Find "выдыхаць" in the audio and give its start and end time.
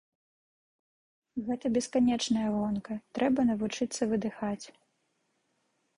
4.15-4.65